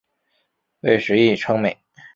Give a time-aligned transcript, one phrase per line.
[0.79, 1.77] 为时议称美。